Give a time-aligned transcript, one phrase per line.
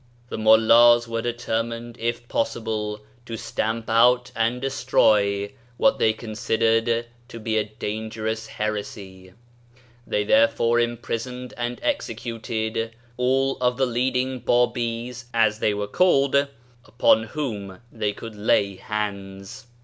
[0.29, 7.39] The Mullahs were determined, if possible, to stamp out and destroy what they considered to
[7.39, 9.33] be a dangerous heresy;
[10.07, 16.47] they therefore imprison ed and executed all of the leading Babis, as they were called,
[16.83, 19.67] upon whom they could lay hands.